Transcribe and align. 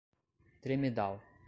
Tremedal 0.63 1.21